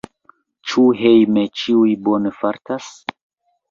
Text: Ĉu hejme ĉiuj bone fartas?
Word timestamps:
Ĉu 0.71 0.85
hejme 1.03 1.45
ĉiuj 1.61 1.95
bone 2.09 2.37
fartas? 2.43 2.95